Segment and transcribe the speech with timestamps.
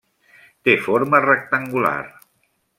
[0.69, 1.95] Té forma rectangular.